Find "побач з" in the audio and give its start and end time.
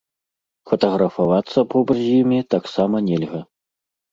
1.73-2.09